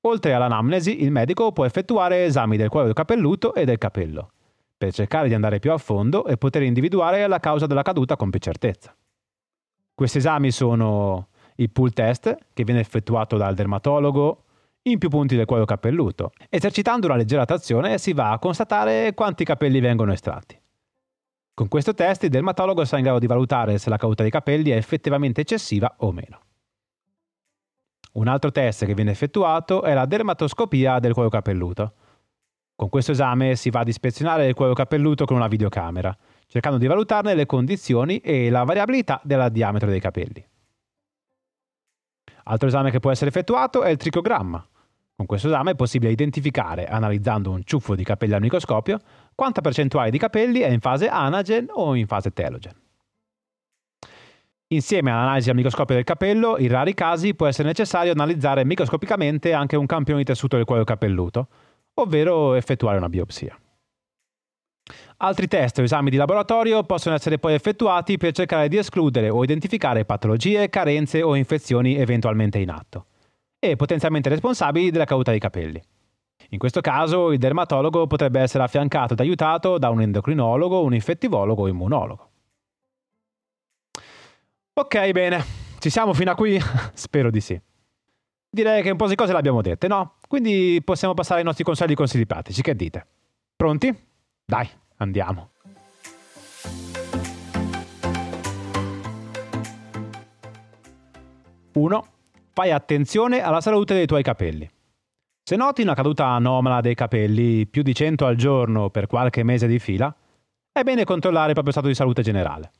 Oltre 0.01 0.34
all'anamnesi, 0.34 1.03
il 1.03 1.12
medico 1.12 1.53
può 1.53 1.63
effettuare 1.63 2.25
esami 2.25 2.58
del 2.58 2.68
cuoio 2.68 2.91
capelluto 2.91 3.53
e 3.53 3.63
del 3.63 3.77
capello, 3.77 4.34
per 4.77 4.91
cercare 4.91 5.30
di 5.30 5.36
andare 5.36 5.60
più 5.60 5.72
a 5.72 5.77
fondo 5.77 6.25
e 6.25 6.36
poter 6.36 6.63
individuare 6.63 7.25
la 7.27 7.39
causa 7.39 7.65
della 7.65 7.82
caduta 7.82 8.18
con 8.18 8.30
più 8.30 8.41
certezza. 8.41 8.94
Questi 10.01 10.17
esami 10.17 10.50
sono 10.50 11.27
il 11.58 11.70
pull 11.70 11.91
test, 11.91 12.36
che 12.55 12.63
viene 12.63 12.79
effettuato 12.79 13.38
dal 13.38 13.53
dermatologo 13.53 14.46
in 14.86 14.98
più 14.98 15.10
punti 15.10 15.36
del 15.36 15.46
cuoio 15.46 15.65
capelluto. 15.65 16.31
Esercitando 16.50 17.05
una 17.05 17.15
leggera 17.15 17.46
trazione 17.46 18.00
si 18.00 18.12
va 18.13 18.31
a 18.31 18.39
constatare 18.39 19.13
quanti 19.13 19.43
capelli 19.43 19.79
vengono 19.79 20.12
estratti. 20.12 20.60
Con 21.53 21.67
questo 21.67 21.93
test 21.93 22.24
il 22.24 22.31
dermatologo 22.31 22.84
sarà 22.84 22.98
in 22.98 23.03
grado 23.03 23.20
di 23.20 23.27
valutare 23.27 23.77
se 23.77 23.91
la 23.91 23.98
caduta 23.98 24.24
dei 24.24 24.31
capelli 24.31 24.72
è 24.72 24.75
effettivamente 24.75 25.41
eccessiva 25.41 25.93
o 26.00 26.12
meno. 26.12 26.39
Un 28.13 28.27
altro 28.27 28.50
test 28.50 28.86
che 28.86 28.96
viene 28.96 29.12
effettuato 29.12 29.84
è 29.84 29.93
la 29.93 30.08
dermatoscopia 30.08 30.98
del 30.98 31.13
cuoio 31.13 31.29
capelluto. 31.29 31.93
Con 32.75 32.89
questo 32.89 33.12
esame 33.12 33.55
si 33.55 33.70
va 33.70 33.81
ad 33.81 33.88
ispezionare 33.88 34.48
il 34.48 34.55
cuoio 34.55 34.74
capelluto 34.74 35.25
con 35.25 35.36
una 35.38 35.48
videocamera, 35.48 36.17
cercando 36.51 36.77
di 36.77 36.86
valutarne 36.86 37.34
le 37.34 37.46
condizioni 37.46 38.17
e 38.17 38.50
la 38.50 38.65
variabilità 38.65 39.22
del 39.24 39.50
diametro 39.53 39.89
dei 39.89 40.01
capelli. 40.01 40.46
Altro 42.43 42.67
esame 42.67 42.91
che 42.91 43.00
può 43.00 43.10
essere 43.10 43.29
effettuato 43.29 43.84
è 43.84 43.89
il 43.89 43.96
tricogramma. 43.96 44.67
Con 45.15 45.25
questo 45.25 45.48
esame 45.48 45.72
è 45.72 45.75
possibile 45.75 46.12
identificare, 46.12 46.88
analizzando 46.88 47.51
un 47.51 47.63
ciuffo 47.63 47.96
di 47.96 48.03
capelli 48.03 48.34
al 48.34 48.41
microscopio, 48.41 49.00
quanta 49.34 49.62
percentuale 49.62 50.10
di 50.10 50.17
capelli 50.17 50.60
è 50.60 50.67
in 50.67 50.81
fase 50.81 51.08
anagen 51.08 51.67
o 51.70 51.96
in 51.96 52.05
fase 52.05 52.34
telogen. 52.34 52.74
Insieme 54.67 55.10
all'analisi 55.10 55.50
al 55.50 55.55
microscopio 55.55 55.96
del 55.96 56.03
capello, 56.03 56.58
in 56.58 56.67
rari 56.67 56.93
casi 56.93 57.34
può 57.34 57.48
essere 57.48 57.70
necessario 57.70 58.12
analizzare 58.12 58.65
microscopicamente 58.65 59.53
anche 59.53 59.77
un 59.77 59.86
campione 59.86 60.20
di 60.20 60.25
tessuto 60.25 60.58
del 60.58 60.65
cuoio 60.65 60.84
capelluto, 60.84 61.48
ovvero 61.93 62.55
effettuare 62.55 62.98
una 62.98 63.08
biopsia. 63.08 63.58
Altri 65.24 65.48
test 65.48 65.78
o 65.78 65.84
esami 65.84 66.10
di 66.10 66.18
laboratorio 66.18 66.82
possono 66.82 67.13
essere 67.13 67.38
poi 67.38 67.54
effettuati 67.54 68.18
per 68.18 68.32
cercare 68.32 68.68
di 68.68 68.78
escludere 68.78 69.30
o 69.30 69.44
identificare 69.44 70.04
patologie, 70.04 70.68
carenze 70.70 71.22
o 71.22 71.36
infezioni 71.36 71.96
eventualmente 71.96 72.58
in 72.58 72.72
atto 72.72 73.06
e 73.60 73.75
potenzialmente 73.75 74.30
responsabili 74.30 74.90
della 74.90 75.06
caduta 75.06 75.30
dei 75.30 75.40
capelli. 75.40 75.80
In 76.50 76.58
questo 76.58 76.82
caso 76.82 77.32
il 77.32 77.38
dermatologo 77.38 78.08
potrebbe 78.08 78.40
essere 78.40 78.63
affiancato 78.63 79.13
ed 79.13 79.20
aiutato 79.20 79.78
da 79.78 79.92
un 79.92 80.01
endocrinologo, 80.01 80.82
un 80.82 80.96
infettivologo 80.96 81.62
o 81.62 81.68
immunologo. 81.68 82.30
Ok, 84.74 85.12
bene. 85.12 85.44
Ci 85.78 85.92
siamo 85.92 86.13
fino 86.13 86.32
a 86.32 86.36
qui? 86.36 86.60
Spero 86.94 87.30
di 87.30 87.42
sì. 87.42 87.62
Direi 88.50 88.82
che 88.82 88.90
un 88.90 88.98
po' 88.98 89.08
di 89.08 89.13
cose 89.13 89.34
le 89.34 89.38
abbiamo 89.38 89.62
dette, 89.62 89.88
no? 89.88 90.16
Quindi 90.28 90.82
possiamo 90.84 91.13
passare 91.13 91.42
ai 91.42 91.46
nostri 91.46 91.63
consigli 91.63 91.94
consigli 91.94 92.25
pratici. 92.25 92.63
Che 92.63 92.75
dite? 92.75 93.06
Pronti? 93.56 93.96
Dai, 94.44 94.68
andiamo. 95.01 95.50
Uno, 101.74 102.05
fai 102.53 102.72
attenzione 102.72 103.41
alla 103.41 103.62
salute 103.62 103.93
dei 103.93 104.05
tuoi 104.05 104.24
capelli. 104.24 104.70
Se 105.43 105.55
noti 105.55 105.81
una 105.81 105.96
caduta 105.96 106.27
anomala 106.27 106.81
dei 106.81 106.96
capelli, 106.96 107.65
più 107.65 107.81
di 107.81 107.93
100 107.93 108.25
al 108.25 108.36
giorno 108.36 108.89
per 108.89 109.08
qualche 109.08 109.43
mese 109.43 109.67
di 109.67 109.79
fila, 109.79 110.13
è 110.72 110.84
bene 110.84 111.03
controllare 111.03 111.48
il 111.48 111.53
proprio 111.53 111.74
stato 111.74 111.88
di 111.88 111.96
salute 111.96 112.22
generale. 112.22 112.72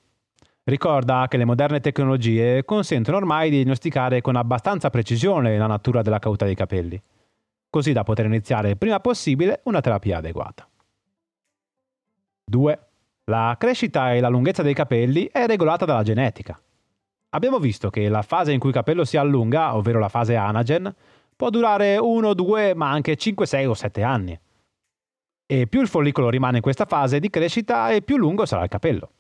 Ricorda 0.64 1.26
che 1.28 1.38
le 1.38 1.46
moderne 1.46 1.80
tecnologie 1.80 2.64
consentono 2.64 3.18
ormai 3.18 3.50
di 3.50 3.56
diagnosticare 3.56 4.22
con 4.22 4.36
abbastanza 4.36 4.90
precisione 4.92 5.58
la 5.58 5.66
natura 5.66 6.04
della 6.04 6.20
caduta 6.20 6.46
dei 6.46 6.56
capelli, 6.56 7.02
così 7.70 7.94
da 7.94 8.04
poter 8.04 8.26
iniziare 8.26 8.70
il 8.70 8.78
prima 8.78 9.00
possibile 9.00 9.62
una 9.64 9.82
terapia 9.82 10.20
adeguata. 10.20 10.71
2. 12.52 12.80
La 13.32 13.56
crescita 13.58 14.14
e 14.14 14.20
la 14.20 14.28
lunghezza 14.28 14.62
dei 14.62 14.74
capelli 14.74 15.30
è 15.32 15.48
regolata 15.48 15.86
dalla 15.86 16.04
genetica. 16.04 16.60
Abbiamo 17.30 17.60
visto 17.60 17.90
che 17.90 18.10
la 18.10 18.22
fase 18.22 18.52
in 18.52 18.60
cui 18.60 18.70
il 18.70 18.76
capello 18.76 19.06
si 19.06 19.16
allunga, 19.16 19.76
ovvero 19.76 20.00
la 20.00 20.10
fase 20.10 20.36
anagen, 20.36 20.94
può 21.34 21.50
durare 21.50 21.98
1, 21.98 22.34
2, 22.34 22.76
ma 22.76 22.92
anche 22.92 23.16
5, 23.16 23.46
6 23.46 23.66
o 23.66 23.74
7 23.74 24.04
anni. 24.04 24.38
E 25.46 25.68
più 25.68 25.82
il 25.82 25.88
follicolo 25.88 26.30
rimane 26.30 26.58
in 26.58 26.62
questa 26.62 26.86
fase 26.86 27.20
di 27.20 27.30
crescita 27.30 27.90
e 27.90 28.02
più 28.02 28.18
lungo 28.18 28.46
sarà 28.46 28.64
il 28.64 28.70
capello. 28.70 29.12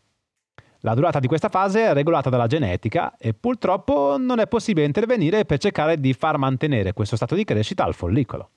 La 0.82 0.94
durata 0.94 1.20
di 1.20 1.28
questa 1.28 1.48
fase 1.48 1.86
è 1.86 1.94
regolata 1.94 2.30
dalla 2.30 2.48
genetica 2.48 3.16
e 3.18 3.34
purtroppo 3.34 4.18
non 4.20 4.40
è 4.40 4.48
possibile 4.48 4.86
intervenire 4.86 5.46
per 5.46 5.60
cercare 5.60 6.00
di 6.00 6.12
far 6.14 6.38
mantenere 6.38 6.94
questo 6.94 7.16
stato 7.16 7.36
di 7.36 7.46
crescita 7.46 7.86
al 7.86 7.94
follicolo. 7.94 8.50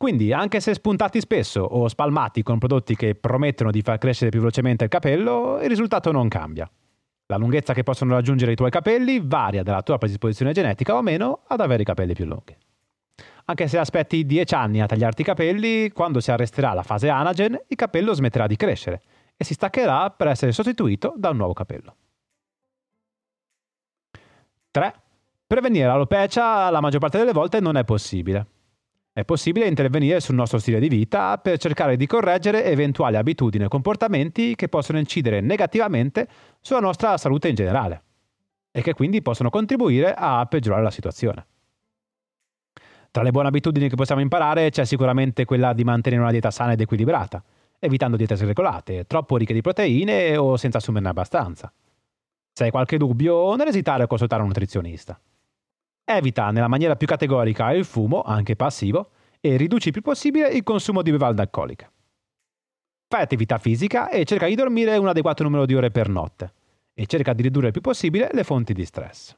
Quindi, 0.00 0.32
anche 0.32 0.60
se 0.60 0.72
spuntati 0.72 1.20
spesso 1.20 1.60
o 1.60 1.86
spalmati 1.86 2.42
con 2.42 2.58
prodotti 2.58 2.96
che 2.96 3.14
promettono 3.14 3.70
di 3.70 3.82
far 3.82 3.98
crescere 3.98 4.30
più 4.30 4.38
velocemente 4.38 4.84
il 4.84 4.88
capello, 4.88 5.58
il 5.60 5.68
risultato 5.68 6.10
non 6.10 6.26
cambia. 6.28 6.66
La 7.26 7.36
lunghezza 7.36 7.74
che 7.74 7.82
possono 7.82 8.14
raggiungere 8.14 8.52
i 8.52 8.54
tuoi 8.54 8.70
capelli 8.70 9.20
varia 9.22 9.62
dalla 9.62 9.82
tua 9.82 9.98
predisposizione 9.98 10.54
genetica 10.54 10.96
o 10.96 11.02
meno 11.02 11.40
ad 11.46 11.60
avere 11.60 11.82
i 11.82 11.84
capelli 11.84 12.14
più 12.14 12.24
lunghi. 12.24 12.56
Anche 13.44 13.68
se 13.68 13.76
aspetti 13.76 14.24
10 14.24 14.54
anni 14.54 14.80
a 14.80 14.86
tagliarti 14.86 15.20
i 15.20 15.24
capelli, 15.26 15.90
quando 15.90 16.20
si 16.20 16.30
arresterà 16.30 16.72
la 16.72 16.82
fase 16.82 17.10
anagen, 17.10 17.60
il 17.66 17.76
capello 17.76 18.14
smetterà 18.14 18.46
di 18.46 18.56
crescere 18.56 19.02
e 19.36 19.44
si 19.44 19.52
staccherà 19.52 20.08
per 20.08 20.28
essere 20.28 20.52
sostituito 20.52 21.12
da 21.14 21.28
un 21.28 21.36
nuovo 21.36 21.52
capello. 21.52 21.94
3. 24.70 24.94
Prevenire 25.46 25.88
l'alopecia 25.88 26.70
la 26.70 26.80
maggior 26.80 27.00
parte 27.00 27.18
delle 27.18 27.32
volte 27.32 27.60
non 27.60 27.76
è 27.76 27.84
possibile. 27.84 28.46
È 29.20 29.24
possibile 29.26 29.66
intervenire 29.66 30.18
sul 30.18 30.34
nostro 30.34 30.58
stile 30.58 30.80
di 30.80 30.88
vita 30.88 31.36
per 31.36 31.58
cercare 31.58 31.98
di 31.98 32.06
correggere 32.06 32.64
eventuali 32.64 33.16
abitudini 33.16 33.64
e 33.64 33.68
comportamenti 33.68 34.54
che 34.54 34.70
possono 34.70 34.98
incidere 34.98 35.42
negativamente 35.42 36.26
sulla 36.62 36.80
nostra 36.80 37.18
salute 37.18 37.48
in 37.48 37.54
generale 37.54 38.02
e 38.70 38.80
che 38.80 38.94
quindi 38.94 39.20
possono 39.20 39.50
contribuire 39.50 40.14
a 40.16 40.46
peggiorare 40.46 40.82
la 40.82 40.90
situazione. 40.90 41.46
Tra 43.10 43.22
le 43.22 43.30
buone 43.30 43.48
abitudini 43.48 43.90
che 43.90 43.94
possiamo 43.94 44.22
imparare 44.22 44.70
c'è 44.70 44.86
sicuramente 44.86 45.44
quella 45.44 45.74
di 45.74 45.84
mantenere 45.84 46.22
una 46.22 46.30
dieta 46.30 46.50
sana 46.50 46.72
ed 46.72 46.80
equilibrata, 46.80 47.44
evitando 47.78 48.16
diete 48.16 48.36
sregolate, 48.36 49.04
troppo 49.06 49.36
ricche 49.36 49.52
di 49.52 49.60
proteine 49.60 50.34
o 50.38 50.56
senza 50.56 50.78
assumerne 50.78 51.10
abbastanza. 51.10 51.70
Se 52.54 52.64
hai 52.64 52.70
qualche 52.70 52.96
dubbio, 52.96 53.54
non 53.54 53.68
esitare 53.68 54.04
a 54.04 54.06
consultare 54.06 54.40
un 54.40 54.48
nutrizionista. 54.48 55.20
Evita 56.12 56.50
nella 56.50 56.66
maniera 56.66 56.96
più 56.96 57.06
categorica 57.06 57.70
il 57.70 57.84
fumo, 57.84 58.22
anche 58.22 58.56
passivo, 58.56 59.10
e 59.38 59.56
riduci 59.56 59.86
il 59.86 59.92
più 59.92 60.02
possibile 60.02 60.48
il 60.48 60.64
consumo 60.64 61.02
di 61.02 61.12
bevande 61.12 61.40
alcoliche. 61.40 61.88
Fai 63.06 63.22
attività 63.22 63.58
fisica 63.58 64.10
e 64.10 64.24
cerca 64.24 64.46
di 64.46 64.56
dormire 64.56 64.96
un 64.96 65.06
adeguato 65.06 65.44
numero 65.44 65.66
di 65.66 65.76
ore 65.76 65.92
per 65.92 66.08
notte 66.08 66.52
e 66.94 67.06
cerca 67.06 67.32
di 67.32 67.42
ridurre 67.42 67.66
il 67.66 67.72
più 67.72 67.80
possibile 67.80 68.28
le 68.32 68.42
fonti 68.42 68.72
di 68.72 68.84
stress. 68.84 69.36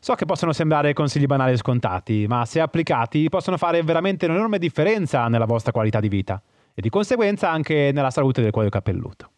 So 0.00 0.14
che 0.16 0.24
possono 0.24 0.52
sembrare 0.52 0.94
consigli 0.94 1.26
banali 1.26 1.52
e 1.52 1.58
scontati, 1.58 2.26
ma 2.26 2.44
se 2.44 2.58
applicati 2.58 3.28
possono 3.28 3.56
fare 3.56 3.84
veramente 3.84 4.26
un'enorme 4.26 4.58
differenza 4.58 5.28
nella 5.28 5.44
vostra 5.44 5.70
qualità 5.70 6.00
di 6.00 6.08
vita 6.08 6.42
e 6.74 6.82
di 6.82 6.88
conseguenza 6.88 7.48
anche 7.48 7.92
nella 7.92 8.10
salute 8.10 8.42
del 8.42 8.50
cuoio 8.50 8.68
capelluto. 8.68 9.30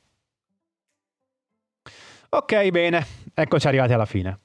Ok, 2.31 2.71
bene, 2.71 3.07
eccoci 3.35 3.67
arrivati 3.67 3.93
alla 3.93 4.07
fine. 4.07 4.39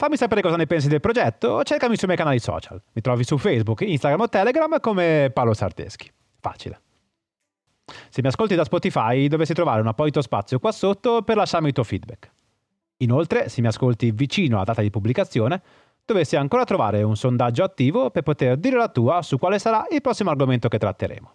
Fammi 0.00 0.16
sapere 0.16 0.40
cosa 0.40 0.56
ne 0.56 0.64
pensi 0.66 0.88
del 0.88 0.98
progetto 0.98 1.48
o 1.48 1.62
cercami 1.62 1.94
sui 1.94 2.06
miei 2.06 2.18
canali 2.18 2.38
social. 2.38 2.80
Mi 2.92 3.02
trovi 3.02 3.22
su 3.22 3.36
Facebook, 3.36 3.82
Instagram 3.82 4.22
o 4.22 4.28
Telegram 4.30 4.80
come 4.80 5.30
Paolo 5.30 5.52
Sarteschi. 5.52 6.10
Facile. 6.40 6.80
Se 8.08 8.22
mi 8.22 8.28
ascolti 8.28 8.54
da 8.54 8.64
Spotify 8.64 9.28
dovresti 9.28 9.52
trovare 9.52 9.82
un 9.82 9.88
apposito 9.88 10.22
spazio 10.22 10.58
qua 10.58 10.72
sotto 10.72 11.20
per 11.20 11.36
lasciarmi 11.36 11.68
il 11.68 11.74
tuo 11.74 11.84
feedback. 11.84 12.30
Inoltre, 13.02 13.50
se 13.50 13.60
mi 13.60 13.66
ascolti 13.66 14.10
vicino 14.10 14.56
alla 14.56 14.64
data 14.64 14.80
di 14.80 14.88
pubblicazione, 14.88 15.60
dovresti 16.02 16.34
ancora 16.34 16.64
trovare 16.64 17.02
un 17.02 17.14
sondaggio 17.14 17.62
attivo 17.62 18.08
per 18.08 18.22
poter 18.22 18.56
dire 18.56 18.78
la 18.78 18.88
tua 18.88 19.20
su 19.20 19.36
quale 19.36 19.58
sarà 19.58 19.84
il 19.90 20.00
prossimo 20.00 20.30
argomento 20.30 20.68
che 20.68 20.78
tratteremo. 20.78 21.32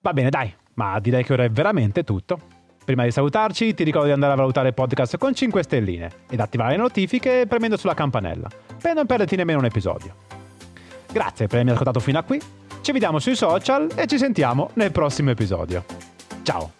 Va 0.00 0.14
bene, 0.14 0.30
dai, 0.30 0.50
ma 0.72 0.98
direi 1.00 1.22
che 1.22 1.34
ora 1.34 1.44
è 1.44 1.50
veramente 1.50 2.02
tutto. 2.02 2.57
Prima 2.88 3.04
di 3.04 3.10
salutarci, 3.10 3.74
ti 3.74 3.84
ricordo 3.84 4.06
di 4.06 4.14
andare 4.14 4.32
a 4.32 4.36
valutare 4.36 4.68
il 4.68 4.72
podcast 4.72 5.18
con 5.18 5.34
5 5.34 5.62
stelline 5.62 6.10
ed 6.30 6.40
attivare 6.40 6.70
le 6.70 6.78
notifiche 6.78 7.44
premendo 7.46 7.76
sulla 7.76 7.92
campanella 7.92 8.48
per 8.80 8.94
non 8.94 9.04
perderti 9.04 9.36
nemmeno 9.36 9.58
un 9.58 9.66
episodio. 9.66 10.14
Grazie 11.12 11.48
per 11.48 11.56
avermi 11.56 11.72
ascoltato 11.72 12.00
fino 12.00 12.18
a 12.18 12.22
qui, 12.22 12.40
ci 12.80 12.92
vediamo 12.92 13.18
sui 13.18 13.36
social 13.36 13.90
e 13.94 14.06
ci 14.06 14.16
sentiamo 14.16 14.70
nel 14.72 14.90
prossimo 14.90 15.28
episodio. 15.28 15.84
Ciao! 16.42 16.77